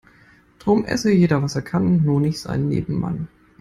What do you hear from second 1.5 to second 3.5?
er kann, nur nicht seinen Nebenmann.